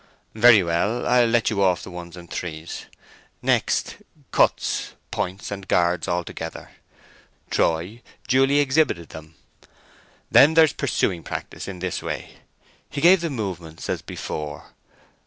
"Very 0.33 0.63
well. 0.63 1.05
I'll 1.05 1.27
let 1.27 1.51
you 1.51 1.61
off 1.61 1.83
the 1.83 1.91
ones 1.91 2.17
and 2.17 2.27
threes. 2.27 2.87
Next, 3.43 3.97
cuts, 4.31 4.93
points 5.11 5.51
and 5.51 5.67
guards 5.67 6.07
altogether." 6.07 6.71
Troy 7.51 8.01
duly 8.27 8.57
exhibited 8.57 9.09
them. 9.09 9.35
"Then 10.31 10.55
there's 10.55 10.73
pursuing 10.73 11.21
practice, 11.21 11.67
in 11.67 11.77
this 11.77 12.01
way." 12.01 12.37
He 12.89 12.99
gave 12.99 13.21
the 13.21 13.29
movements 13.29 13.89
as 13.91 14.01
before. 14.01 14.71